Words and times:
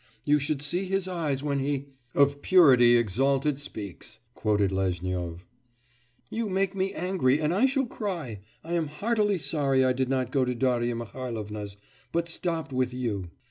You 0.23 0.39
should 0.39 0.63
see 0.63 0.85
his 0.85 1.07
eyes 1.07 1.43
when 1.43 1.59
he' 1.59 1.89
'"Of 2.15 2.41
purity 2.41 2.97
exalted 2.97 3.59
speaks,"' 3.59 4.17
quoted 4.33 4.71
Lezhnyov. 4.71 5.45
'You 6.31 6.49
make 6.49 6.73
me 6.75 6.91
angry, 6.91 7.39
and 7.39 7.53
I 7.53 7.67
shall 7.67 7.85
cry. 7.85 8.39
I 8.63 8.73
am 8.73 8.87
heartily 8.87 9.37
sorry 9.37 9.85
I 9.85 9.93
did 9.93 10.09
not 10.09 10.31
go 10.31 10.43
to 10.43 10.55
Darya 10.55 10.95
Mihailovna's, 10.95 11.77
but 12.11 12.27
stopped 12.27 12.73
with 12.73 12.95
you. 12.95 13.29